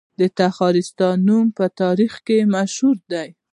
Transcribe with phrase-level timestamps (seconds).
[0.19, 3.29] د تخارستان نوم په تاریخ کې مشهور دی